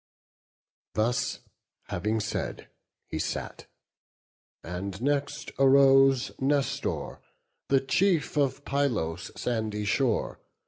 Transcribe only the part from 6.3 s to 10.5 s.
Nestor, the chief of Pylos' sandy shore.